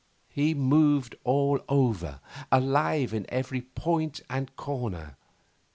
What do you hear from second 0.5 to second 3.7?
moved all over, alive in every